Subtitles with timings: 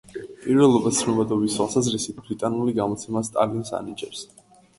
[0.43, 4.27] პირველობას ცნობადობის თვალსაზრისით, ბრიტანული გამოცემა სტალინს ანიჭებს.